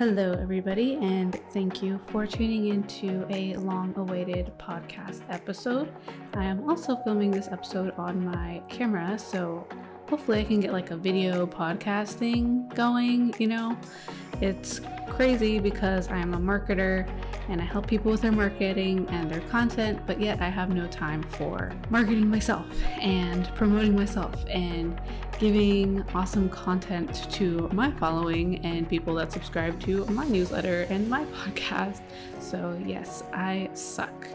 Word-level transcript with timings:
Hello, 0.00 0.32
everybody, 0.32 0.94
and 0.94 1.38
thank 1.52 1.82
you 1.82 2.00
for 2.06 2.26
tuning 2.26 2.68
into 2.68 3.26
a 3.28 3.54
long 3.56 3.92
awaited 3.98 4.50
podcast 4.58 5.20
episode. 5.28 5.92
I 6.32 6.46
am 6.46 6.66
also 6.70 6.96
filming 7.04 7.30
this 7.30 7.48
episode 7.48 7.92
on 7.98 8.24
my 8.24 8.62
camera, 8.70 9.18
so 9.18 9.68
hopefully, 10.10 10.40
I 10.40 10.44
can 10.44 10.58
get 10.58 10.72
like 10.72 10.90
a 10.90 10.96
video 10.96 11.46
podcasting 11.46 12.74
going. 12.74 13.32
You 13.38 13.46
know, 13.46 13.78
it's 14.40 14.80
crazy 15.08 15.60
because 15.60 16.08
I 16.08 16.16
am 16.16 16.34
a 16.34 16.36
marketer 16.36 17.08
and 17.48 17.60
I 17.60 17.64
help 17.64 17.86
people 17.86 18.10
with 18.10 18.20
their 18.20 18.32
marketing 18.32 19.06
and 19.10 19.30
their 19.30 19.40
content, 19.42 20.00
but 20.08 20.20
yet 20.20 20.40
I 20.40 20.48
have 20.48 20.70
no 20.70 20.88
time 20.88 21.22
for 21.22 21.72
marketing 21.90 22.28
myself 22.28 22.66
and 23.00 23.46
promoting 23.54 23.94
myself 23.94 24.34
and 24.48 25.00
giving 25.38 26.04
awesome 26.12 26.48
content 26.50 27.30
to 27.32 27.68
my 27.72 27.92
following 27.92 28.64
and 28.64 28.88
people 28.88 29.14
that 29.14 29.30
subscribe 29.30 29.80
to 29.82 30.04
my 30.06 30.26
newsletter 30.26 30.88
and 30.90 31.08
my 31.08 31.24
podcast. 31.36 32.00
So, 32.40 32.76
yes, 32.84 33.22
I 33.32 33.70
suck. 33.74 34.26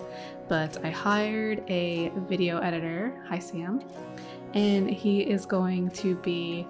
But 0.47 0.83
I 0.85 0.89
hired 0.89 1.69
a 1.69 2.11
video 2.29 2.59
editor. 2.59 3.13
Hi, 3.27 3.39
Sam. 3.39 3.81
And 4.55 4.89
he 4.89 5.21
is 5.21 5.45
going 5.45 5.91
to 5.91 6.15
be 6.15 6.65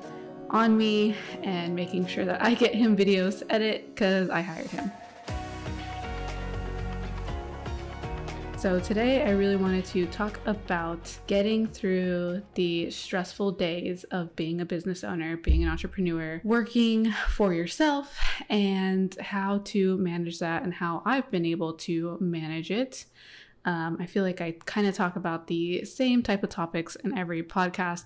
on 0.49 0.77
me 0.77 1.15
and 1.43 1.75
making 1.75 2.07
sure 2.07 2.25
that 2.25 2.43
I 2.43 2.53
get 2.53 2.75
him 2.75 2.97
videos 2.97 3.39
to 3.39 3.51
edit 3.51 3.87
because 3.93 4.29
I 4.29 4.41
hired 4.41 4.67
him. 4.67 4.91
So, 8.57 8.79
today 8.79 9.23
I 9.23 9.29
really 9.29 9.57
wanted 9.57 9.85
to 9.85 10.07
talk 10.07 10.39
about 10.47 11.15
getting 11.27 11.67
through 11.67 12.41
the 12.55 12.89
stressful 12.89 13.51
days 13.51 14.05
of 14.05 14.35
being 14.35 14.59
a 14.59 14.65
business 14.65 15.03
owner, 15.03 15.37
being 15.37 15.61
an 15.61 15.69
entrepreneur, 15.69 16.41
working 16.43 17.11
for 17.29 17.53
yourself, 17.53 18.17
and 18.49 19.15
how 19.19 19.59
to 19.65 19.97
manage 19.97 20.39
that 20.39 20.63
and 20.63 20.73
how 20.73 21.03
I've 21.05 21.29
been 21.29 21.45
able 21.45 21.73
to 21.73 22.17
manage 22.19 22.71
it. 22.71 23.05
Um, 23.65 23.97
I 23.99 24.05
feel 24.05 24.23
like 24.23 24.41
I 24.41 24.55
kind 24.65 24.87
of 24.87 24.95
talk 24.95 25.15
about 25.15 25.47
the 25.47 25.83
same 25.85 26.21
type 26.21 26.43
of 26.43 26.49
topics 26.49 26.95
in 26.97 27.17
every 27.17 27.41
podcast, 27.43 28.05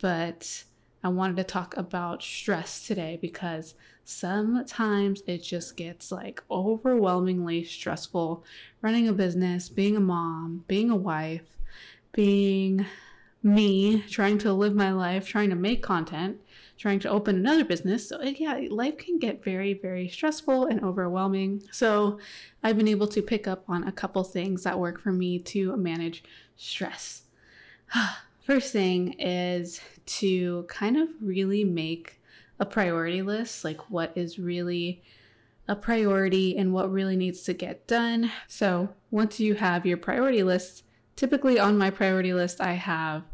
but 0.00 0.64
I 1.02 1.08
wanted 1.08 1.36
to 1.36 1.44
talk 1.44 1.76
about 1.76 2.22
stress 2.22 2.84
today 2.84 3.16
because 3.20 3.74
sometimes 4.04 5.22
it 5.26 5.42
just 5.42 5.76
gets 5.76 6.10
like 6.10 6.42
overwhelmingly 6.50 7.62
stressful 7.62 8.44
running 8.82 9.06
a 9.06 9.12
business, 9.12 9.68
being 9.68 9.96
a 9.96 10.00
mom, 10.00 10.64
being 10.66 10.90
a 10.90 10.96
wife, 10.96 11.56
being 12.12 12.86
me, 13.42 14.02
trying 14.08 14.38
to 14.38 14.52
live 14.52 14.74
my 14.74 14.90
life, 14.90 15.28
trying 15.28 15.50
to 15.50 15.56
make 15.56 15.82
content, 15.82 16.40
trying 16.78 16.98
to 17.00 17.08
open 17.08 17.36
another 17.36 17.64
business. 17.64 18.08
So, 18.08 18.20
yeah, 18.22 18.60
life 18.70 18.98
can 18.98 19.18
get 19.18 19.42
very, 19.42 19.74
very 19.74 20.08
stressful 20.08 20.66
and 20.66 20.82
overwhelming. 20.82 21.62
So, 21.72 22.18
I've 22.62 22.76
been 22.76 22.88
able 22.88 23.08
to 23.08 23.22
pick 23.22 23.48
up 23.48 23.64
on 23.68 23.84
a 23.84 23.92
couple 23.92 24.24
things 24.24 24.64
that 24.64 24.78
work 24.78 25.00
for 25.00 25.12
me 25.12 25.38
to 25.38 25.76
manage 25.76 26.22
stress. 26.56 27.22
First 28.40 28.72
thing 28.72 29.14
is 29.14 29.80
to 30.06 30.64
kind 30.68 30.96
of 30.96 31.08
really 31.20 31.64
make 31.64 32.20
a 32.60 32.66
priority 32.66 33.22
list, 33.22 33.64
like 33.64 33.90
what 33.90 34.12
is 34.16 34.38
really 34.38 35.02
a 35.68 35.74
priority 35.74 36.56
and 36.56 36.72
what 36.72 36.92
really 36.92 37.16
needs 37.16 37.42
to 37.42 37.52
get 37.52 37.86
done. 37.86 38.30
So, 38.46 38.90
once 39.10 39.40
you 39.40 39.54
have 39.54 39.86
your 39.86 39.96
priority 39.96 40.42
list, 40.42 40.84
typically 41.16 41.58
on 41.58 41.78
my 41.78 41.90
priority 41.90 42.32
list, 42.32 42.60
I 42.60 42.74
have 42.74 43.24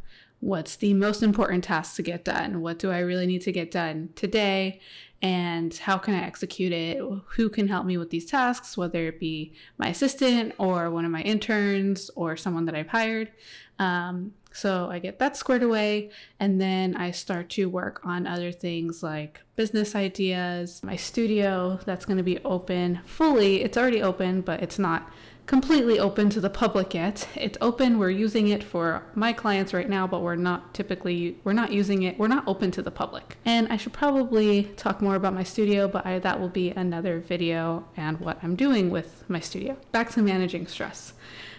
what's 0.43 0.75
the 0.75 0.93
most 0.93 1.23
important 1.23 1.63
task 1.63 1.95
to 1.95 2.03
get 2.03 2.25
done? 2.25 2.61
What 2.61 2.81
do 2.81 2.91
I 2.91 2.99
really 2.99 3.27
need 3.27 3.43
to 3.43 3.53
get 3.53 3.71
done 3.71 4.09
today? 4.17 4.81
And 5.23 5.73
how 5.73 5.99
can 5.99 6.15
I 6.15 6.25
execute 6.25 6.73
it? 6.73 7.01
Who 7.37 7.49
can 7.49 7.69
help 7.69 7.87
me 7.87 7.97
with 7.97 8.11
these 8.11 8.27
tasks, 8.27 8.77
whether 8.77 9.07
it 9.07 9.21
be 9.21 9.53
my 9.79 9.87
assistant 9.87 10.53
or 10.59 10.91
one 10.91 11.05
of 11.05 11.13
my 11.13 11.21
interns 11.21 12.11
or 12.17 12.37
someone 12.37 12.65
that 12.65 12.75
I've 12.75 12.89
hired? 12.89 13.31
Um, 13.79 14.33
so 14.53 14.91
I 14.91 14.99
get 14.99 15.21
that 15.21 15.37
squared 15.37 15.63
away, 15.63 16.11
and 16.41 16.61
then 16.61 16.97
I 16.97 17.13
start 17.13 17.49
to 17.51 17.67
work 17.67 18.01
on 18.05 18.27
other 18.27 18.51
things 18.51 19.01
like 19.01 19.41
business 19.55 19.95
ideas, 19.95 20.83
my 20.83 20.97
studio 20.97 21.79
that's 21.87 22.05
going 22.05 22.17
to 22.19 22.25
be 22.25 22.41
open 22.41 22.99
fully. 23.05 23.63
It's 23.63 23.79
already 23.79 24.03
open, 24.03 24.41
but 24.41 24.61
it's 24.61 24.79
not 24.79 25.09
completely 25.47 25.99
open 25.99 26.31
to 26.31 26.41
the 26.41 26.51
public 26.51 26.95
yet. 26.95 27.29
It's 27.35 27.59
open. 27.61 27.99
We're 27.99 28.11
using 28.11 28.49
it 28.49 28.63
for 28.63 29.03
my 29.15 29.33
clients 29.33 29.75
right 29.75 29.89
now, 29.89 30.07
but 30.07 30.23
we're 30.23 30.37
not 30.37 30.75
typically 30.75 31.39
we're 31.45 31.53
not 31.53 31.73
using 31.73 32.03
it. 32.05 32.19
We're 32.19 32.29
not 32.29 32.47
open 32.47 32.71
to 32.73 32.83
the 32.83 32.91
public. 32.91 33.37
And 33.45 33.69
I 33.73 33.77
should 33.77 33.93
probably 33.93 34.65
talk 34.77 35.01
more 35.01 35.15
about 35.15 35.35
my 35.35 35.43
studio, 35.43 35.89
but 35.89 36.07
I, 36.07 36.19
that 36.21 36.41
will 36.41 36.49
be 36.49 36.71
another 36.71 37.21
video 37.21 37.87
and 37.97 38.21
what 38.21 38.39
I'm 38.43 38.57
doing 38.57 38.91
with 38.91 39.25
my 39.29 39.41
studio. 39.41 39.77
Back 39.91 40.11
to 40.13 40.23
managing 40.23 40.67
stress. 40.67 41.13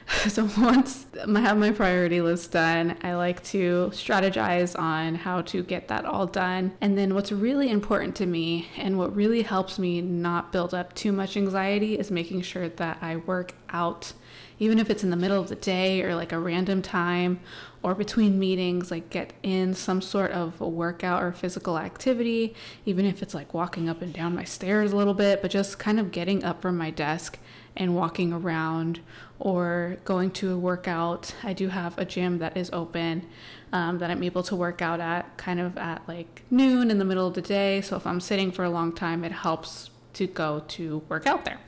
so 0.27 0.49
once 0.57 1.05
I 1.15 1.39
have 1.39 1.57
my 1.57 1.71
priority 1.71 2.21
list 2.21 2.51
done, 2.51 2.97
I 3.03 3.15
like 3.15 3.43
to 3.45 3.89
strategize 3.93 4.77
on 4.77 5.15
how 5.15 5.41
to 5.43 5.63
get 5.63 5.87
that 5.87 6.05
all 6.05 6.27
done. 6.27 6.73
And 6.81 6.97
then 6.97 7.13
what's 7.13 7.31
really 7.31 7.69
important 7.69 8.15
to 8.17 8.25
me 8.25 8.67
and 8.77 8.97
what 8.97 9.15
really 9.15 9.41
helps 9.41 9.79
me 9.79 10.01
not 10.01 10.51
build 10.51 10.73
up 10.73 10.93
too 10.93 11.11
much 11.11 11.37
anxiety 11.37 11.97
is 11.97 12.11
making 12.11 12.41
sure 12.41 12.69
that 12.69 12.97
I 13.01 13.17
work 13.17 13.53
out 13.69 14.13
even 14.59 14.79
if 14.79 14.89
it's 14.89 15.03
in 15.03 15.09
the 15.09 15.15
middle 15.15 15.39
of 15.39 15.49
the 15.49 15.55
day 15.55 16.01
or 16.01 16.15
like 16.15 16.31
a 16.31 16.39
random 16.39 16.81
time 16.81 17.39
or 17.81 17.93
between 17.93 18.39
meetings, 18.39 18.91
like 18.91 19.09
get 19.09 19.33
in 19.43 19.73
some 19.73 20.01
sort 20.01 20.31
of 20.31 20.59
a 20.61 20.67
workout 20.67 21.21
or 21.21 21.31
physical 21.31 21.77
activity, 21.77 22.55
even 22.85 23.05
if 23.05 23.21
it's 23.21 23.33
like 23.33 23.53
walking 23.53 23.89
up 23.89 24.01
and 24.01 24.13
down 24.13 24.33
my 24.35 24.43
stairs 24.43 24.91
a 24.91 24.95
little 24.95 25.13
bit, 25.13 25.41
but 25.41 25.51
just 25.51 25.79
kind 25.79 25.99
of 25.99 26.11
getting 26.11 26.43
up 26.43 26.61
from 26.61 26.77
my 26.77 26.89
desk 26.89 27.37
and 27.75 27.95
walking 27.95 28.31
around 28.31 29.01
or 29.39 29.97
going 30.05 30.31
to 30.31 30.53
a 30.53 30.57
workout. 30.57 31.35
I 31.43 31.53
do 31.53 31.69
have 31.69 31.97
a 31.97 32.05
gym 32.05 32.37
that 32.39 32.55
is 32.55 32.69
open 32.71 33.27
um, 33.73 33.97
that 33.97 34.11
I'm 34.11 34.23
able 34.23 34.43
to 34.43 34.55
work 34.55 34.81
out 34.81 34.99
at 34.99 35.35
kind 35.37 35.59
of 35.59 35.77
at 35.77 36.07
like 36.07 36.43
noon 36.51 36.91
in 36.91 36.99
the 36.99 37.05
middle 37.05 37.27
of 37.27 37.33
the 37.33 37.41
day. 37.41 37.81
So 37.81 37.97
if 37.97 38.05
I'm 38.05 38.21
sitting 38.21 38.51
for 38.51 38.63
a 38.63 38.69
long 38.69 38.93
time, 38.93 39.23
it 39.23 39.31
helps 39.31 39.89
to 40.13 40.27
go 40.27 40.63
to 40.69 40.99
work 41.09 41.25
out 41.25 41.43
there. 41.43 41.59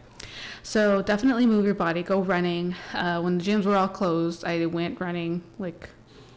So 0.64 1.02
definitely 1.02 1.46
move 1.46 1.66
your 1.66 1.76
body, 1.76 2.04
go 2.04 2.22
running. 2.22 2.76
Uh, 2.94 3.22
when 3.22 3.38
the 3.38 3.44
gyms 3.44 3.66
were 3.66 3.76
all 3.76 3.88
closed, 3.88 4.44
I 4.46 4.66
went 4.66 5.00
running 5.00 5.44
like 5.60 5.90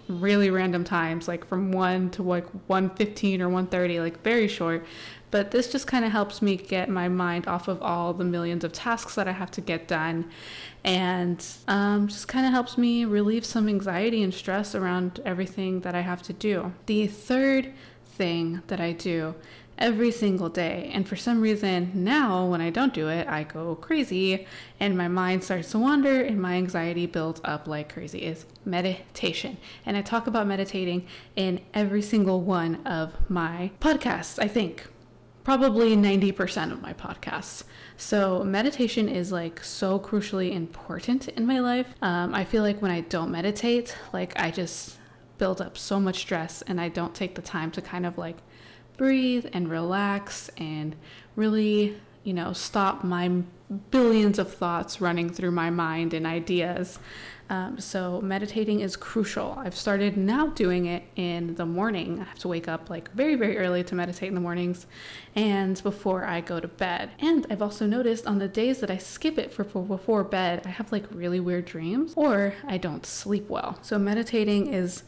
really 0.08 0.50
random 0.50 0.84
times, 0.84 1.28
like 1.28 1.46
from 1.46 1.70
1 1.70 2.10
to 2.10 2.22
like 2.22 2.46
115 2.68 3.42
or 3.42 3.48
130, 3.48 4.00
like 4.00 4.22
very 4.22 4.48
short. 4.48 4.84
But 5.30 5.50
this 5.50 5.70
just 5.70 5.86
kind 5.86 6.04
of 6.04 6.12
helps 6.12 6.40
me 6.40 6.56
get 6.56 6.88
my 6.88 7.08
mind 7.08 7.46
off 7.46 7.68
of 7.68 7.82
all 7.82 8.14
the 8.14 8.24
millions 8.24 8.64
of 8.64 8.72
tasks 8.72 9.14
that 9.16 9.28
I 9.28 9.32
have 9.32 9.50
to 9.52 9.60
get 9.60 9.86
done 9.86 10.30
and 10.84 11.44
um, 11.66 12.08
just 12.08 12.28
kind 12.28 12.46
of 12.46 12.52
helps 12.52 12.78
me 12.78 13.04
relieve 13.04 13.44
some 13.44 13.68
anxiety 13.68 14.22
and 14.22 14.32
stress 14.32 14.74
around 14.74 15.20
everything 15.26 15.80
that 15.80 15.94
I 15.94 16.00
have 16.00 16.22
to 16.22 16.32
do. 16.32 16.72
The 16.86 17.06
third 17.08 17.72
thing 18.06 18.62
that 18.68 18.80
I 18.80 18.92
do 18.92 19.34
every 19.78 20.10
single 20.10 20.48
day. 20.48 20.90
And 20.92 21.08
for 21.08 21.16
some 21.16 21.40
reason, 21.40 21.92
now 21.94 22.44
when 22.46 22.60
I 22.60 22.70
don't 22.70 22.92
do 22.92 23.08
it, 23.08 23.26
I 23.28 23.44
go 23.44 23.74
crazy 23.76 24.46
and 24.78 24.98
my 24.98 25.08
mind 25.08 25.44
starts 25.44 25.70
to 25.70 25.78
wander 25.78 26.20
and 26.20 26.40
my 26.40 26.54
anxiety 26.54 27.06
builds 27.06 27.40
up 27.44 27.66
like 27.66 27.92
crazy 27.92 28.18
is 28.18 28.44
meditation. 28.64 29.56
And 29.86 29.96
I 29.96 30.02
talk 30.02 30.26
about 30.26 30.46
meditating 30.46 31.06
in 31.36 31.60
every 31.72 32.02
single 32.02 32.40
one 32.40 32.84
of 32.86 33.14
my 33.30 33.70
podcasts, 33.80 34.38
I 34.38 34.48
think 34.48 34.88
probably 35.48 35.96
90% 35.96 36.72
of 36.72 36.82
my 36.82 36.92
podcasts. 36.92 37.64
So, 37.96 38.44
meditation 38.44 39.08
is 39.08 39.32
like 39.32 39.64
so 39.64 39.98
crucially 39.98 40.52
important 40.52 41.26
in 41.28 41.46
my 41.46 41.58
life. 41.58 41.94
Um, 42.02 42.34
I 42.34 42.44
feel 42.44 42.62
like 42.62 42.82
when 42.82 42.90
I 42.90 43.00
don't 43.00 43.30
meditate, 43.30 43.96
like 44.12 44.38
I 44.38 44.50
just 44.50 44.98
build 45.38 45.62
up 45.62 45.78
so 45.78 45.98
much 45.98 46.18
stress 46.18 46.62
and 46.62 46.78
I 46.78 46.90
don't 46.90 47.14
take 47.14 47.34
the 47.34 47.40
time 47.40 47.70
to 47.70 47.80
kind 47.80 48.04
of 48.04 48.18
like 48.18 48.36
breathe 48.98 49.46
and 49.54 49.70
relax 49.70 50.50
and 50.58 50.94
really, 51.36 51.96
you 52.24 52.34
know, 52.34 52.52
stop 52.52 53.02
my 53.02 53.42
billions 53.90 54.38
of 54.38 54.52
thoughts 54.52 55.00
running 55.00 55.30
through 55.30 55.52
my 55.52 55.70
mind 55.70 56.12
and 56.12 56.26
ideas. 56.26 56.98
Um, 57.50 57.78
so 57.78 58.20
meditating 58.20 58.80
is 58.80 58.94
crucial. 58.94 59.54
I've 59.58 59.74
started 59.74 60.18
now 60.18 60.48
doing 60.48 60.84
it 60.84 61.04
in 61.16 61.54
the 61.54 61.64
morning. 61.64 62.20
I 62.20 62.24
have 62.24 62.38
to 62.40 62.48
wake 62.48 62.68
up 62.68 62.90
like 62.90 63.10
very, 63.12 63.36
very 63.36 63.56
early 63.56 63.82
to 63.84 63.94
meditate 63.94 64.28
in 64.28 64.34
the 64.34 64.40
mornings 64.40 64.86
and 65.34 65.82
before 65.82 66.26
I 66.26 66.42
go 66.42 66.60
to 66.60 66.68
bed. 66.68 67.10
And 67.20 67.46
I've 67.48 67.62
also 67.62 67.86
noticed 67.86 68.26
on 68.26 68.38
the 68.38 68.48
days 68.48 68.80
that 68.80 68.90
I 68.90 68.98
skip 68.98 69.38
it 69.38 69.50
for, 69.50 69.64
for 69.64 69.82
before 69.82 70.24
bed, 70.24 70.62
I 70.66 70.68
have 70.68 70.92
like 70.92 71.04
really 71.10 71.40
weird 71.40 71.64
dreams 71.64 72.12
or 72.16 72.52
I 72.66 72.76
don't 72.76 73.06
sleep 73.06 73.48
well. 73.48 73.78
So 73.80 73.98
meditating 73.98 74.66
is 74.74 75.04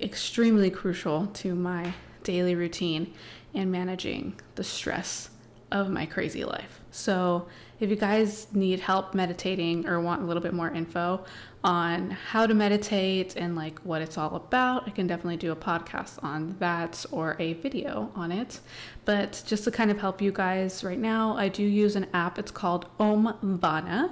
extremely 0.00 0.70
crucial 0.70 1.26
to 1.26 1.54
my 1.54 1.92
daily 2.28 2.54
routine 2.54 3.10
and 3.54 3.72
managing 3.72 4.38
the 4.56 4.62
stress 4.62 5.30
of 5.72 5.88
my 5.88 6.04
crazy 6.04 6.44
life. 6.44 6.82
So, 6.90 7.48
if 7.80 7.88
you 7.88 7.96
guys 7.96 8.48
need 8.52 8.80
help 8.80 9.14
meditating 9.14 9.86
or 9.86 9.98
want 10.00 10.20
a 10.20 10.24
little 10.26 10.42
bit 10.42 10.52
more 10.52 10.68
info 10.68 11.24
on 11.64 12.10
how 12.10 12.44
to 12.44 12.52
meditate 12.52 13.36
and 13.36 13.56
like 13.56 13.78
what 13.80 14.02
it's 14.02 14.18
all 14.18 14.34
about, 14.34 14.86
I 14.86 14.90
can 14.90 15.06
definitely 15.06 15.36
do 15.38 15.52
a 15.52 15.56
podcast 15.56 16.22
on 16.22 16.56
that 16.58 17.06
or 17.10 17.36
a 17.38 17.54
video 17.54 18.10
on 18.14 18.30
it. 18.30 18.60
But 19.04 19.42
just 19.46 19.64
to 19.64 19.70
kind 19.70 19.90
of 19.90 19.98
help 20.00 20.20
you 20.20 20.32
guys 20.32 20.84
right 20.84 20.98
now, 20.98 21.36
I 21.36 21.48
do 21.48 21.62
use 21.62 21.96
an 21.96 22.08
app. 22.12 22.38
It's 22.38 22.50
called 22.50 22.86
Omvana, 22.98 24.10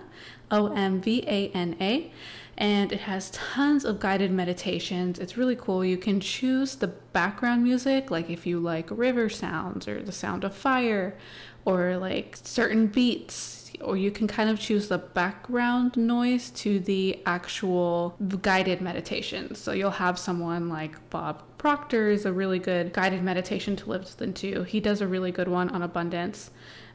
O 0.51 0.73
M 0.73 1.01
V 1.01 1.25
A 1.27 1.49
N 1.49 1.77
A 1.81 2.11
and 2.59 2.93
it 2.93 3.01
has 3.01 3.31
tons 3.31 3.85
of 3.85 4.01
guided 4.01 4.31
meditations. 4.31 5.19
It's 5.19 5.37
really 5.37 5.57
cool. 5.57 5.85
You 5.85 5.99
can 5.99 6.21
choose 6.21 6.77
the 6.77 6.89
background 6.89 7.63
music, 7.63 8.11
like 8.11 8.31
if 8.31 8.47
you 8.47 8.59
like 8.59 8.89
river 8.91 9.29
sounds 9.29 9.87
or 9.87 10.03
the 10.03 10.13
sound 10.13 10.43
of 10.43 10.55
fire 10.55 11.19
or 11.67 11.99
like 11.99 12.39
certain 12.43 12.87
beats, 12.87 13.73
or 13.83 13.97
you 13.97 14.11
can 14.11 14.27
kind 14.27 14.49
of 14.49 14.59
choose 14.59 14.89
the 14.89 14.97
background 14.97 15.97
noise 15.97 16.49
to 16.51 16.79
the 16.79 17.21
actual 17.27 18.17
guided 18.41 18.81
meditation. 18.81 19.55
So 19.55 19.73
you'll 19.73 19.91
have 19.91 20.19
someone 20.19 20.69
like 20.69 21.11
Bob 21.11 21.43
Proctor 21.59 22.09
is 22.09 22.25
a 22.25 22.33
really 22.33 22.61
good 22.61 22.93
guided 22.93 23.23
meditation 23.23 23.77
to 23.77 23.91
listen 23.91 24.33
to. 24.35 24.63
He 24.63 24.81
does 24.81 25.01
a 25.01 25.07
really 25.07 25.33
good 25.33 25.49
one 25.49 25.69
on 25.71 25.83
abundance. 25.83 26.51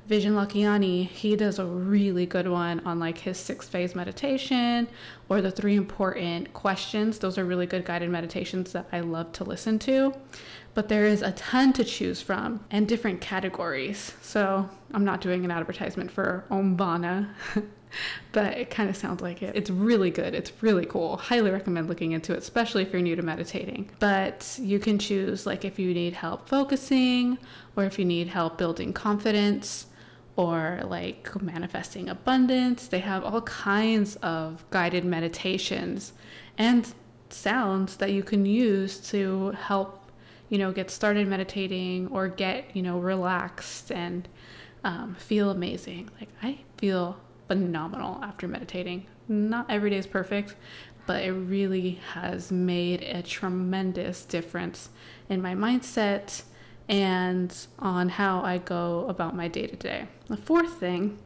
Vishen 0.10 0.34
Lakhiani, 0.34 1.08
he 1.08 1.36
does 1.36 1.60
a 1.60 1.66
really 1.66 2.26
good 2.26 2.48
one 2.48 2.80
on 2.82 3.00
like 3.00 3.20
his 3.20 3.38
six 3.38 3.70
phase 3.70 3.96
meditation 3.96 4.88
or 5.30 5.42
the 5.42 5.52
three 5.52 5.76
important 5.76 6.54
questions. 6.54 7.20
Those 7.20 7.38
are 7.38 7.46
really 7.46 7.66
good 7.66 7.86
guided 7.86 8.10
meditations 8.10 8.74
that 8.74 8.88
I 8.92 9.02
love 9.02 9.32
to 9.34 9.44
listen 9.44 9.80
to. 9.80 10.14
But 10.74 10.90
there 10.90 11.06
is 11.06 11.22
a 11.22 11.32
ton 11.34 11.74
to 11.74 11.84
choose 11.84 12.22
from 12.22 12.62
and 12.72 12.88
different 12.88 13.22
categories. 13.22 14.14
So 14.22 14.70
I'm 14.94 15.06
not 15.06 15.22
doing 15.22 15.46
an 15.46 15.52
advertisement 15.52 16.12
for 16.12 16.46
Omvana, 16.50 17.30
but 18.32 18.58
it 18.58 18.70
kind 18.70 18.90
of 18.90 18.96
sounds 18.96 19.22
like 19.22 19.42
it. 19.42 19.56
It's 19.56 19.70
really 19.70 20.10
good. 20.10 20.34
It's 20.34 20.52
really 20.62 20.86
cool. 20.86 21.18
Highly 21.18 21.52
recommend 21.52 21.88
looking 21.88 22.14
into 22.14 22.34
it, 22.34 22.40
especially 22.40 22.84
if 22.84 22.94
you're 22.94 23.02
new 23.02 23.16
to 23.18 23.22
meditating. 23.22 23.92
But 24.00 24.58
you 24.62 24.80
can 24.80 24.98
choose 24.98 25.46
like 25.46 25.66
if 25.66 25.78
you 25.78 25.94
need 25.94 26.14
help 26.14 26.48
focusing 26.48 27.38
or 27.76 27.84
if 27.84 28.00
you 28.00 28.06
need 28.06 28.28
help 28.30 28.58
building 28.58 28.94
confidence 28.94 29.88
or 30.36 30.82
like 30.86 31.42
manifesting 31.42 32.10
abundance. 32.10 32.88
They 32.88 33.00
have 33.00 33.24
all 33.24 33.42
kinds 33.42 34.16
of 34.18 34.64
guided 34.70 35.06
meditations 35.06 36.14
and 36.58 36.94
sounds 37.30 37.98
that 37.98 38.12
you 38.12 38.24
can 38.24 38.46
use 38.46 39.00
to 39.12 39.52
help, 39.52 40.12
you 40.50 40.58
know, 40.58 40.72
get 40.72 40.90
started 40.90 41.28
meditating 41.28 42.08
or 42.08 42.28
get, 42.28 42.76
you 42.76 42.82
know, 42.82 43.00
relaxed 43.00 43.92
and 43.92 44.28
um, 44.84 45.16
feel 45.16 45.50
amazing. 45.50 46.10
Like 46.20 46.30
I 46.42 46.60
feel 46.78 47.18
phenomenal 47.48 48.24
after 48.24 48.48
meditating. 48.48 49.08
Not 49.28 49.70
every 49.70 49.90
day 49.90 49.98
is 49.98 50.08
perfect, 50.08 50.56
but 51.06 51.24
it 51.24 51.32
really 51.32 52.00
has 52.14 52.52
made 52.52 53.02
a 53.02 53.22
tremendous 53.22 54.24
difference 54.24 54.90
in 55.30 55.42
my 55.42 55.56
mindset 55.56 56.44
and 56.92 57.56
on 57.80 58.10
how 58.10 58.42
I 58.42 58.58
go 58.58 59.08
about 59.08 59.36
my 59.36 59.48
day 59.48 59.66
to 59.66 59.76
day. 59.76 60.08
The 60.28 60.38
fourth 60.38 60.74
thing, 60.74 61.18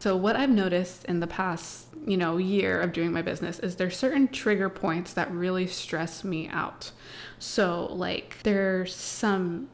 so 0.00 0.16
what 0.16 0.36
I've 0.36 0.50
noticed 0.50 1.04
in 1.04 1.20
the 1.20 1.26
past, 1.26 1.86
you 2.04 2.16
know, 2.16 2.36
year 2.36 2.80
of 2.80 2.92
doing 2.92 3.12
my 3.12 3.22
business 3.22 3.60
is 3.60 3.76
there's 3.76 3.96
certain 3.96 4.28
trigger 4.28 4.68
points 4.68 5.14
that 5.14 5.30
really 5.30 5.68
stress 5.68 6.24
me 6.24 6.48
out. 6.48 6.90
So 7.38 7.86
like 7.86 8.38
there's 8.42 8.94
some 8.94 9.68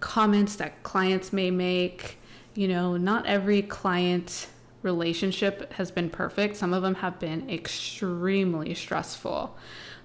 comments 0.00 0.56
that 0.56 0.84
clients 0.84 1.32
may 1.32 1.50
make, 1.50 2.18
you 2.54 2.68
know, 2.68 2.96
not 2.96 3.26
every 3.26 3.60
client 3.60 4.46
relationship 4.82 5.72
has 5.74 5.90
been 5.90 6.08
perfect. 6.08 6.56
Some 6.56 6.72
of 6.72 6.82
them 6.82 6.94
have 6.94 7.18
been 7.18 7.50
extremely 7.50 8.72
stressful. 8.74 9.56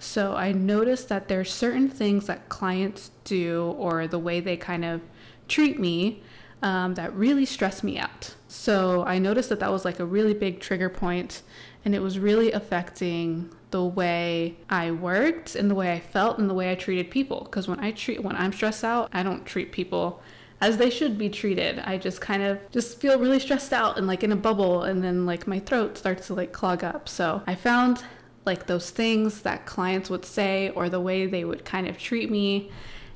So 0.03 0.35
I 0.35 0.51
noticed 0.51 1.09
that 1.09 1.27
there's 1.27 1.51
certain 1.51 1.89
things 1.89 2.27
that 2.27 2.49
clients 2.49 3.11
do 3.23 3.73
or 3.77 4.07
the 4.07 4.19
way 4.19 4.39
they 4.39 4.57
kind 4.57 4.83
of 4.83 5.01
treat 5.47 5.79
me 5.79 6.21
um, 6.61 6.95
that 6.95 7.13
really 7.13 7.45
stress 7.45 7.83
me 7.83 7.97
out. 7.97 8.35
So 8.47 9.03
I 9.05 9.17
noticed 9.17 9.49
that 9.49 9.59
that 9.59 9.71
was 9.71 9.85
like 9.85 9.99
a 9.99 10.05
really 10.05 10.33
big 10.33 10.59
trigger 10.59 10.89
point 10.89 11.41
and 11.85 11.95
it 11.95 12.01
was 12.01 12.19
really 12.19 12.51
affecting 12.51 13.49
the 13.71 13.83
way 13.83 14.55
I 14.69 14.91
worked 14.91 15.55
and 15.55 15.69
the 15.69 15.75
way 15.75 15.91
I 15.91 15.99
felt 15.99 16.37
and 16.37 16.49
the 16.49 16.53
way 16.53 16.71
I 16.71 16.75
treated 16.75 17.09
people. 17.09 17.41
Because 17.45 17.67
when 17.67 17.79
I 17.79 17.91
treat 17.91 18.23
when 18.23 18.35
I'm 18.35 18.53
stressed 18.53 18.83
out, 18.83 19.09
I 19.13 19.23
don't 19.23 19.45
treat 19.45 19.71
people 19.71 20.21
as 20.61 20.77
they 20.77 20.89
should 20.89 21.17
be 21.17 21.29
treated. 21.29 21.79
I 21.79 21.97
just 21.97 22.21
kind 22.21 22.43
of 22.43 22.59
just 22.71 23.01
feel 23.01 23.19
really 23.19 23.39
stressed 23.39 23.73
out 23.73 23.97
and 23.97 24.07
like 24.07 24.23
in 24.23 24.31
a 24.31 24.37
bubble 24.37 24.83
and 24.83 25.03
then 25.03 25.25
like 25.25 25.47
my 25.47 25.59
throat 25.59 25.97
starts 25.97 26.27
to 26.27 26.33
like 26.33 26.53
clog 26.53 26.83
up. 26.83 27.09
So 27.09 27.41
I 27.47 27.55
found 27.55 28.03
like 28.45 28.67
those 28.67 28.89
things 28.89 29.41
that 29.41 29.65
clients 29.65 30.09
would 30.09 30.25
say 30.25 30.69
or 30.69 30.89
the 30.89 30.99
way 30.99 31.25
they 31.25 31.45
would 31.45 31.65
kind 31.65 31.87
of 31.87 31.97
treat 31.97 32.29
me. 32.29 32.71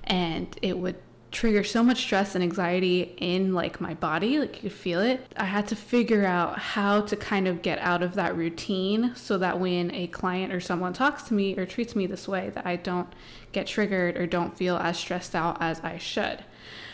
And 0.06 0.58
it 0.62 0.78
would 0.78 0.96
trigger 1.32 1.64
so 1.64 1.84
much 1.84 1.98
stress 1.98 2.36
and 2.36 2.44
anxiety 2.44 3.16
in 3.18 3.54
like 3.54 3.82
my 3.82 3.94
body. 3.94 4.40
Like 4.40 4.56
you 4.56 4.70
could 4.70 4.78
feel 4.78 5.02
it. 5.02 5.34
I 5.36 5.46
had 5.46 5.68
to 5.68 5.76
figure 5.76 6.26
out 6.26 6.58
how 6.58 7.02
to 7.02 7.16
kind 7.16 7.48
of 7.48 7.62
get 7.62 7.80
out 7.80 8.02
of 8.02 8.16
that 8.16 8.36
routine 8.36 9.14
so 9.16 9.38
that 9.38 9.60
when 9.60 9.94
a 9.94 10.08
client 10.08 10.54
or 10.54 10.60
someone 10.60 10.94
talks 10.94 11.24
to 11.24 11.34
me 11.34 11.58
or 11.58 11.66
treats 11.66 11.96
me 11.96 12.08
this 12.08 12.28
way 12.28 12.50
that 12.52 12.66
i 12.66 12.76
don't 12.76 13.14
get 13.52 13.68
triggered 13.68 14.18
or 14.18 14.26
don't 14.26 14.58
feel 14.58 14.78
as 14.78 14.98
stressed 14.98 15.36
out 15.36 15.58
as 15.62 15.82
i 15.82 15.98
should. 15.98 16.44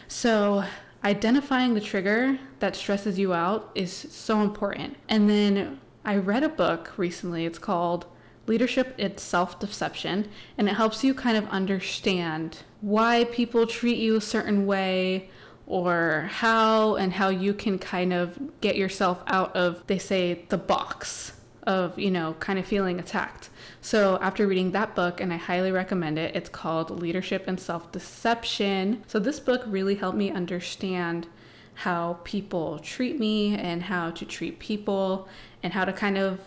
So 0.08 0.66
identifying 1.04 1.74
the 1.74 1.82
trigger 1.82 2.40
that 2.60 2.76
stresses 2.76 3.20
you 3.20 3.34
out 3.34 3.72
is 3.76 3.94
so 3.94 4.42
important. 4.42 4.98
And 5.08 5.30
then 5.30 5.80
i 6.04 6.18
read 6.18 6.44
a 6.44 6.50
book 6.50 6.98
recently. 6.98 7.46
It's 7.46 7.60
called 7.60 8.08
Leadership 8.46 8.94
it's 8.98 9.24
self 9.24 9.60
deception, 9.60 10.30
and 10.58 10.68
it 10.68 10.74
helps 10.74 11.04
you 11.04 11.14
kind 11.14 11.38
of 11.38 11.48
understand 11.50 12.60
why 12.82 13.24
people 13.26 13.66
treat 13.66 13.98
you 13.98 14.18
a 14.18 14.22
certain 14.22 14.66
way 14.66 15.30
or 15.66 16.28
how 16.30 16.96
and 16.96 17.14
how 17.14 17.30
you 17.30 17.54
can 17.54 17.80
kind 17.80 18.12
of 18.12 18.38
get 18.60 18.76
yourself 18.76 19.24
out 19.28 19.56
of, 19.56 19.86
they 19.88 19.98
say, 19.98 20.46
the 20.50 20.58
box 20.58 21.34
of, 21.66 21.98
you 21.98 22.12
know, 22.12 22.36
kind 22.40 22.60
of 22.60 22.66
feeling 22.66 23.00
attacked. 23.00 23.50
So, 23.80 24.18
after 24.22 24.46
reading 24.46 24.72
that 24.72 24.96
book, 24.96 25.22
and 25.22 25.34
I 25.34 25.38
highly 25.38 25.72
recommend 25.72 26.18
it, 26.20 26.36
it's 26.36 26.50
called 26.50 26.90
Leadership 26.90 27.46
and 27.48 27.60
Self 27.60 27.92
Deception. 27.92 29.04
So, 29.08 29.20
this 29.20 29.40
book 29.40 29.64
really 29.66 29.96
helped 29.96 30.18
me 30.18 30.32
understand 30.32 31.28
how 31.76 32.20
people 32.24 32.80
treat 32.80 33.20
me 33.20 33.56
and 33.56 33.84
how 33.84 34.12
to 34.12 34.26
treat 34.26 34.60
people 34.60 35.28
and 35.64 35.74
how 35.74 35.86
to 35.86 35.94
kind 35.94 36.18
of 36.18 36.40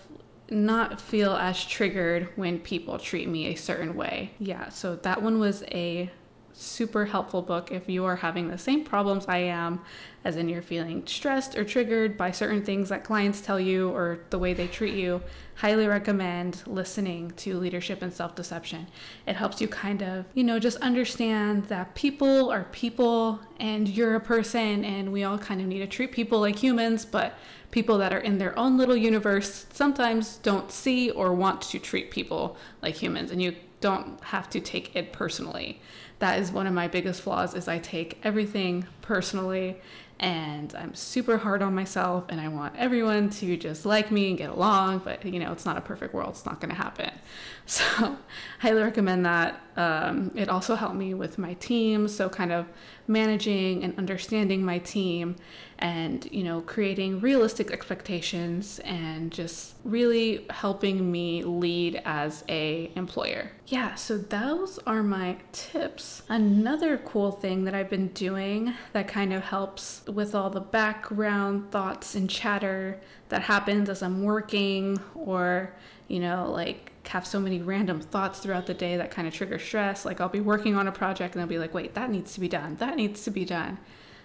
not 0.50 1.00
feel 1.00 1.32
as 1.32 1.64
triggered 1.64 2.28
when 2.36 2.58
people 2.60 2.98
treat 2.98 3.28
me 3.28 3.46
a 3.46 3.54
certain 3.54 3.94
way. 3.94 4.32
Yeah, 4.38 4.68
so 4.68 4.96
that 4.96 5.22
one 5.22 5.38
was 5.38 5.62
a 5.70 6.10
super 6.56 7.04
helpful 7.04 7.42
book 7.42 7.70
if 7.70 7.88
you 7.88 8.04
are 8.06 8.16
having 8.16 8.48
the 8.48 8.56
same 8.56 8.82
problems 8.82 9.26
I 9.28 9.38
am, 9.38 9.80
as 10.24 10.36
in 10.36 10.48
you're 10.48 10.62
feeling 10.62 11.06
stressed 11.06 11.56
or 11.56 11.64
triggered 11.64 12.16
by 12.16 12.30
certain 12.30 12.64
things 12.64 12.88
that 12.88 13.04
clients 13.04 13.42
tell 13.42 13.60
you 13.60 13.90
or 13.90 14.20
the 14.30 14.38
way 14.38 14.54
they 14.54 14.66
treat 14.66 14.94
you. 14.94 15.20
Highly 15.56 15.86
recommend 15.86 16.62
listening 16.66 17.32
to 17.32 17.58
Leadership 17.58 18.00
and 18.00 18.12
Self 18.12 18.34
Deception. 18.34 18.86
It 19.26 19.36
helps 19.36 19.60
you 19.60 19.68
kind 19.68 20.02
of, 20.02 20.24
you 20.34 20.44
know, 20.44 20.58
just 20.58 20.78
understand 20.78 21.66
that 21.66 21.94
people 21.94 22.50
are 22.50 22.64
people 22.72 23.40
and 23.60 23.88
you're 23.88 24.16
a 24.16 24.20
person 24.20 24.84
and 24.84 25.12
we 25.12 25.24
all 25.24 25.38
kind 25.38 25.60
of 25.60 25.66
need 25.66 25.80
to 25.80 25.86
treat 25.86 26.12
people 26.12 26.40
like 26.40 26.56
humans, 26.56 27.04
but 27.04 27.34
people 27.70 27.98
that 27.98 28.12
are 28.12 28.18
in 28.18 28.38
their 28.38 28.58
own 28.58 28.78
little 28.78 28.96
universe 28.96 29.66
sometimes 29.72 30.38
don't 30.38 30.72
see 30.72 31.10
or 31.10 31.34
want 31.34 31.60
to 31.60 31.78
treat 31.78 32.10
people 32.10 32.56
like 32.80 32.94
humans 32.94 33.30
and 33.30 33.42
you 33.42 33.54
don't 33.80 34.22
have 34.24 34.48
to 34.48 34.60
take 34.60 34.94
it 34.94 35.12
personally 35.12 35.80
that 36.18 36.38
is 36.38 36.50
one 36.50 36.66
of 36.66 36.72
my 36.72 36.88
biggest 36.88 37.20
flaws 37.20 37.54
is 37.54 37.68
i 37.68 37.78
take 37.78 38.18
everything 38.24 38.86
personally 39.02 39.76
and 40.18 40.74
I'm 40.74 40.94
super 40.94 41.36
hard 41.36 41.60
on 41.60 41.74
myself 41.74 42.24
and 42.30 42.40
I 42.40 42.48
want 42.48 42.74
everyone 42.76 43.28
to 43.30 43.56
just 43.56 43.84
like 43.84 44.10
me 44.10 44.30
and 44.30 44.38
get 44.38 44.48
along, 44.48 45.00
but 45.00 45.24
you 45.24 45.38
know, 45.38 45.52
it's 45.52 45.66
not 45.66 45.76
a 45.76 45.82
perfect 45.82 46.14
world, 46.14 46.30
it's 46.30 46.46
not 46.46 46.60
going 46.60 46.70
to 46.70 46.76
happen. 46.76 47.10
So, 47.68 48.16
highly 48.60 48.80
recommend 48.80 49.26
that. 49.26 49.60
Um, 49.76 50.30
it 50.36 50.48
also 50.48 50.76
helped 50.76 50.94
me 50.94 51.14
with 51.14 51.36
my 51.36 51.54
team, 51.54 52.06
so 52.06 52.28
kind 52.28 52.52
of 52.52 52.66
managing 53.08 53.84
and 53.84 53.96
understanding 53.98 54.64
my 54.64 54.78
team 54.78 55.36
and 55.78 56.26
you 56.32 56.42
know, 56.42 56.60
creating 56.62 57.20
realistic 57.20 57.70
expectations 57.70 58.78
and 58.80 59.30
just 59.30 59.74
really 59.84 60.46
helping 60.50 61.10
me 61.10 61.42
lead 61.42 62.00
as 62.04 62.44
a 62.48 62.90
employer. 62.96 63.50
Yeah, 63.66 63.94
so 63.94 64.16
those 64.16 64.78
are 64.86 65.02
my 65.02 65.36
tips. 65.52 66.22
Another 66.28 66.96
cool 66.98 67.32
thing 67.32 67.64
that 67.64 67.74
I've 67.74 67.90
been 67.90 68.08
doing 68.08 68.74
that 68.92 69.08
kind 69.08 69.32
of 69.32 69.42
helps 69.42 70.02
with 70.06 70.34
all 70.34 70.50
the 70.50 70.60
background 70.60 71.70
thoughts 71.70 72.14
and 72.14 72.30
chatter 72.30 73.00
that 73.28 73.42
happens 73.42 73.88
as 73.88 74.02
I'm 74.02 74.22
working 74.22 75.00
or, 75.14 75.74
you 76.08 76.20
know, 76.20 76.50
like 76.50 76.92
have 77.08 77.26
so 77.26 77.40
many 77.40 77.60
random 77.60 78.00
thoughts 78.00 78.40
throughout 78.40 78.66
the 78.66 78.74
day 78.74 78.96
that 78.96 79.10
kind 79.10 79.26
of 79.26 79.34
trigger 79.34 79.58
stress. 79.58 80.04
Like 80.04 80.20
I'll 80.20 80.28
be 80.28 80.40
working 80.40 80.74
on 80.74 80.88
a 80.88 80.92
project 80.92 81.34
and 81.34 81.42
I'll 81.42 81.48
be 81.48 81.58
like, 81.58 81.74
wait, 81.74 81.94
that 81.94 82.10
needs 82.10 82.34
to 82.34 82.40
be 82.40 82.48
done. 82.48 82.76
That 82.76 82.96
needs 82.96 83.24
to 83.24 83.30
be 83.30 83.44
done. 83.44 83.78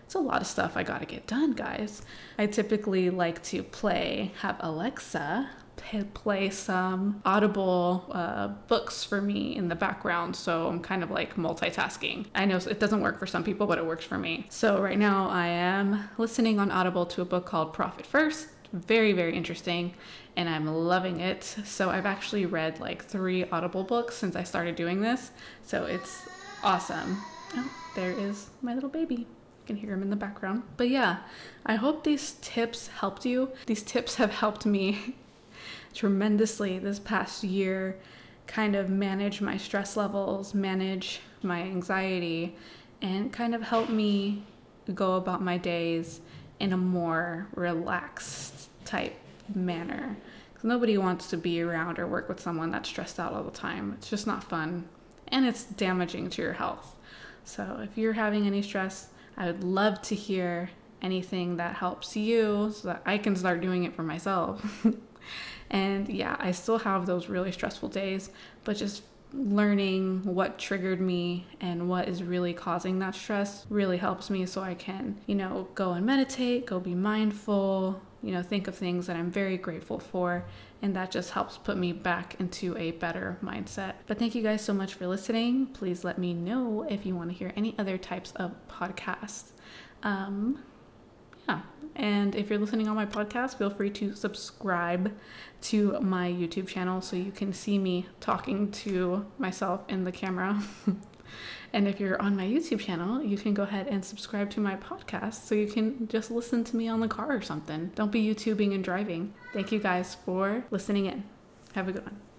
It's 0.05 0.15
a 0.15 0.19
lot 0.19 0.41
of 0.41 0.47
stuff 0.47 0.75
I 0.75 0.83
gotta 0.83 1.05
get 1.05 1.27
done, 1.27 1.53
guys. 1.53 2.01
I 2.37 2.47
typically 2.47 3.09
like 3.09 3.41
to 3.43 3.63
play, 3.63 4.33
have 4.41 4.57
Alexa 4.59 5.49
play 6.13 6.49
some 6.49 7.21
audible 7.25 8.05
uh, 8.11 8.47
books 8.67 9.03
for 9.03 9.21
me 9.21 9.55
in 9.55 9.67
the 9.67 9.75
background 9.75 10.35
so 10.35 10.67
i'm 10.67 10.79
kind 10.79 11.03
of 11.03 11.11
like 11.11 11.35
multitasking 11.35 12.25
i 12.35 12.45
know 12.45 12.55
it 12.55 12.79
doesn't 12.79 13.01
work 13.01 13.19
for 13.19 13.27
some 13.27 13.43
people 13.43 13.67
but 13.67 13.77
it 13.77 13.85
works 13.85 14.05
for 14.05 14.17
me 14.17 14.45
so 14.49 14.81
right 14.81 14.97
now 14.97 15.27
i 15.29 15.47
am 15.47 16.09
listening 16.17 16.59
on 16.59 16.71
audible 16.71 17.05
to 17.05 17.21
a 17.21 17.25
book 17.25 17.45
called 17.45 17.73
profit 17.73 18.05
first 18.05 18.47
very 18.73 19.13
very 19.13 19.35
interesting 19.35 19.93
and 20.35 20.47
i'm 20.49 20.65
loving 20.67 21.19
it. 21.19 21.43
So 21.43 21.89
i've 21.89 22.05
actually 22.05 22.45
read 22.45 22.79
like 22.79 23.03
three 23.03 23.45
audible 23.45 23.83
books 23.83 24.15
since 24.15 24.35
i 24.35 24.43
started 24.43 24.75
doing 24.75 25.01
this 25.01 25.31
so 25.63 25.85
it's 25.85 26.27
awesome. 26.63 27.17
Oh, 27.55 27.71
there 27.95 28.11
is 28.11 28.49
my 28.61 28.73
little 28.73 28.89
baby. 28.89 29.15
You 29.15 29.65
can 29.65 29.75
hear 29.75 29.93
him 29.93 30.01
in 30.01 30.09
the 30.09 30.15
background. 30.15 30.63
But 30.77 30.89
yeah 30.89 31.17
i 31.65 31.75
hope 31.75 32.03
these 32.03 32.33
tips 32.41 32.87
helped 32.87 33.25
you. 33.25 33.51
These 33.65 33.83
tips 33.83 34.15
have 34.15 34.31
helped 34.31 34.65
me 34.65 35.15
tremendously 35.93 36.79
this 36.79 36.99
past 36.99 37.43
year 37.43 37.97
kind 38.47 38.75
of 38.75 38.89
manage 38.89 39.39
my 39.39 39.55
stress 39.55 39.95
levels 39.95 40.53
manage 40.53 41.21
my 41.41 41.61
anxiety 41.61 42.55
and 43.01 43.31
kind 43.31 43.55
of 43.55 43.61
help 43.61 43.89
me 43.89 44.43
go 44.93 45.15
about 45.15 45.41
my 45.41 45.57
days 45.57 46.21
in 46.59 46.73
a 46.73 46.77
more 46.77 47.47
relaxed 47.55 48.60
type 48.91 49.15
manner. 49.55 50.17
Because 50.51 50.65
nobody 50.65 50.97
wants 50.97 51.29
to 51.29 51.37
be 51.37 51.61
around 51.61 51.99
or 51.99 52.07
work 52.07 52.27
with 52.27 52.39
someone 52.39 52.71
that's 52.71 52.89
stressed 52.89 53.19
out 53.19 53.33
all 53.33 53.43
the 53.43 53.51
time. 53.51 53.93
It's 53.97 54.09
just 54.09 54.27
not 54.27 54.43
fun 54.43 54.87
and 55.29 55.45
it's 55.45 55.63
damaging 55.63 56.29
to 56.31 56.41
your 56.41 56.53
health. 56.53 56.95
So 57.43 57.79
if 57.81 57.97
you're 57.97 58.13
having 58.13 58.45
any 58.45 58.61
stress, 58.61 59.07
I 59.37 59.47
would 59.47 59.63
love 59.63 60.01
to 60.03 60.15
hear 60.15 60.69
anything 61.01 61.57
that 61.57 61.75
helps 61.75 62.15
you 62.15 62.71
so 62.75 62.89
that 62.89 63.01
I 63.05 63.17
can 63.17 63.35
start 63.35 63.61
doing 63.61 63.85
it 63.85 63.95
for 63.95 64.03
myself. 64.03 64.85
and 65.69 66.07
yeah, 66.07 66.35
I 66.37 66.51
still 66.51 66.79
have 66.79 67.05
those 67.05 67.27
really 67.27 67.51
stressful 67.51 67.89
days, 67.89 68.29
but 68.63 68.77
just 68.77 69.03
learning 69.33 70.21
what 70.25 70.59
triggered 70.59 70.99
me 70.99 71.47
and 71.61 71.87
what 71.87 72.07
is 72.07 72.21
really 72.21 72.53
causing 72.53 72.99
that 72.99 73.15
stress 73.15 73.65
really 73.69 73.97
helps 73.97 74.29
me 74.29 74.45
so 74.45 74.61
I 74.61 74.75
can, 74.75 75.19
you 75.25 75.35
know, 75.35 75.69
go 75.73 75.93
and 75.93 76.05
meditate, 76.05 76.65
go 76.65 76.79
be 76.79 76.93
mindful, 76.93 78.01
you 78.23 78.31
know, 78.31 78.43
think 78.43 78.67
of 78.67 78.75
things 78.75 79.07
that 79.07 79.15
I'm 79.15 79.31
very 79.31 79.57
grateful 79.57 79.99
for. 79.99 80.45
And 80.81 80.95
that 80.95 81.11
just 81.11 81.31
helps 81.31 81.57
put 81.57 81.77
me 81.77 81.93
back 81.93 82.35
into 82.39 82.75
a 82.77 82.91
better 82.91 83.37
mindset. 83.43 83.93
But 84.07 84.19
thank 84.19 84.35
you 84.35 84.43
guys 84.43 84.63
so 84.63 84.73
much 84.73 84.93
for 84.93 85.07
listening. 85.07 85.67
Please 85.67 86.03
let 86.03 86.17
me 86.17 86.33
know 86.33 86.85
if 86.89 87.05
you 87.05 87.15
want 87.15 87.29
to 87.29 87.35
hear 87.35 87.53
any 87.55 87.75
other 87.77 87.97
types 87.97 88.31
of 88.35 88.53
podcasts. 88.67 89.51
Um, 90.03 90.63
yeah. 91.47 91.61
And 91.95 92.35
if 92.35 92.49
you're 92.49 92.59
listening 92.59 92.87
on 92.87 92.95
my 92.95 93.05
podcast, 93.05 93.57
feel 93.57 93.69
free 93.69 93.89
to 93.91 94.15
subscribe 94.15 95.13
to 95.63 95.99
my 95.99 96.31
YouTube 96.31 96.67
channel 96.67 97.01
so 97.01 97.15
you 97.15 97.31
can 97.31 97.53
see 97.53 97.77
me 97.77 98.07
talking 98.19 98.71
to 98.71 99.25
myself 99.37 99.83
in 99.87 100.03
the 100.03 100.11
camera. 100.11 100.61
and 101.73 101.87
if 101.87 101.99
you're 101.99 102.21
on 102.21 102.35
my 102.35 102.45
YouTube 102.45 102.79
channel, 102.81 103.23
you 103.23 103.37
can 103.37 103.53
go 103.53 103.63
ahead 103.63 103.87
and 103.87 104.03
subscribe 104.03 104.49
to 104.51 104.59
my 104.59 104.75
podcast 104.75 105.45
so 105.45 105.55
you 105.55 105.67
can 105.67 106.07
just 106.07 106.31
listen 106.31 106.63
to 106.65 106.75
me 106.75 106.87
on 106.87 106.99
the 106.99 107.07
car 107.07 107.31
or 107.31 107.41
something. 107.41 107.91
Don't 107.95 108.11
be 108.11 108.23
YouTubing 108.23 108.73
and 108.75 108.83
driving. 108.83 109.33
Thank 109.53 109.71
you 109.71 109.79
guys 109.79 110.15
for 110.25 110.65
listening 110.71 111.05
in. 111.05 111.23
Have 111.73 111.87
a 111.87 111.93
good 111.93 112.03
one. 112.03 112.30